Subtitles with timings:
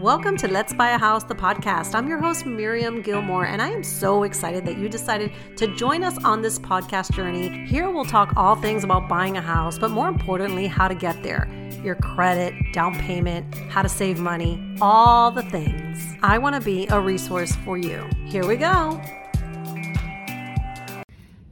[0.00, 1.94] Welcome to Let's Buy a House, the podcast.
[1.94, 6.02] I'm your host, Miriam Gilmore, and I am so excited that you decided to join
[6.02, 7.66] us on this podcast journey.
[7.66, 11.22] Here we'll talk all things about buying a house, but more importantly, how to get
[11.22, 11.50] there
[11.84, 16.14] your credit, down payment, how to save money, all the things.
[16.22, 18.08] I want to be a resource for you.
[18.24, 18.98] Here we go.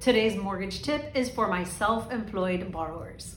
[0.01, 3.37] Today's mortgage tip is for my self employed borrowers.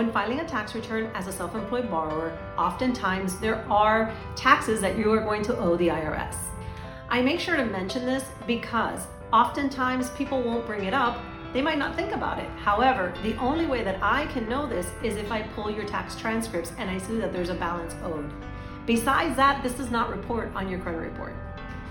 [0.00, 4.96] When filing a tax return as a self employed borrower, oftentimes there are taxes that
[4.96, 6.36] you are going to owe the IRS.
[7.10, 11.18] I make sure to mention this because oftentimes people won't bring it up.
[11.52, 12.48] They might not think about it.
[12.60, 16.16] However, the only way that I can know this is if I pull your tax
[16.16, 18.32] transcripts and I see that there's a balance owed.
[18.86, 21.34] Besides that, this does not report on your credit report.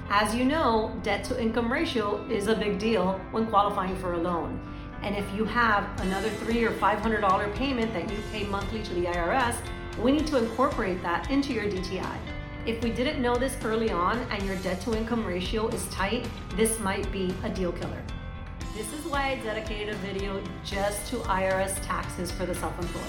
[0.09, 4.17] As you know, debt to income ratio is a big deal when qualifying for a
[4.17, 4.59] loan.
[5.01, 8.83] And if you have another three or five hundred dollar payment that you pay monthly
[8.83, 9.55] to the IRS,
[10.01, 12.17] we need to incorporate that into your DTI.
[12.65, 16.27] If we didn't know this early on and your debt to income ratio is tight,
[16.55, 18.03] this might be a deal killer.
[18.75, 23.03] This is why I dedicated a video just to IRS taxes for the self-employed.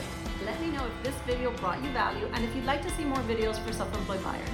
[0.47, 3.05] Let me know if this video brought you value and if you'd like to see
[3.05, 4.49] more videos for self-employed buyers.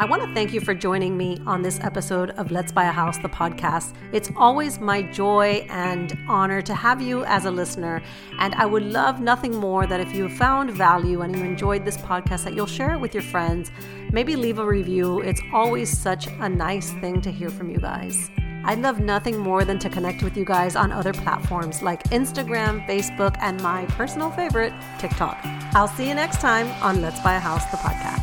[0.00, 2.92] I want to thank you for joining me on this episode of Let's Buy a
[2.92, 3.94] House, the podcast.
[4.12, 8.00] It's always my joy and honor to have you as a listener.
[8.38, 11.96] And I would love nothing more that if you found value and you enjoyed this
[11.96, 13.72] podcast, that you'll share it with your friends.
[14.12, 15.18] Maybe leave a review.
[15.22, 18.30] It's always such a nice thing to hear from you guys.
[18.66, 22.86] I'd love nothing more than to connect with you guys on other platforms like Instagram,
[22.86, 25.40] Facebook, and my personal favorite, TikTok.
[25.74, 28.17] I'll see you next time on Let's Buy a House, the podcast.